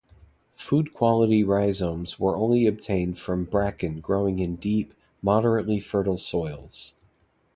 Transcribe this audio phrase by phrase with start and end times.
[0.55, 6.93] Food-quality rhizomes were only obtained from bracken growing in deep, moderately fertile soils.